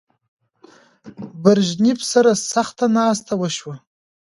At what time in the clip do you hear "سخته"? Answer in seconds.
2.51-2.85